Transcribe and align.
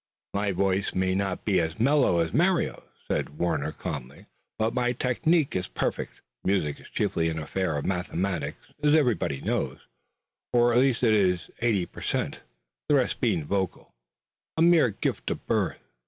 "My 0.33 0.51
voice 0.51 0.95
may 0.95 1.13
not 1.13 1.45
be 1.45 1.59
as 1.61 1.79
mellow 1.79 2.21
as 2.21 2.33
Mario's," 2.33 2.87
said 3.07 3.37
Warner 3.37 3.71
calmly, 3.71 4.25
"but 4.57 4.73
my 4.73 4.93
technique 4.93 5.55
is 5.55 5.67
perfect. 5.67 6.21
Music 6.43 6.79
is 6.79 6.89
chiefly 6.89 7.29
an 7.29 7.37
affair 7.37 7.77
of 7.77 7.85
mathematics, 7.85 8.73
as 8.81 8.95
everybody 8.95 9.41
knows, 9.41 9.81
or 10.53 10.73
at 10.73 10.79
least 10.79 11.03
it 11.03 11.13
is 11.13 11.51
eighty 11.59 11.85
per 11.85 12.01
cent, 12.01 12.41
the 12.89 12.95
rest 12.95 13.21
being 13.21 13.45
voice, 13.45 13.77
a 14.57 14.63
mere 14.63 14.89
gift 14.89 15.29
of 15.29 15.45
birth. 15.45 15.77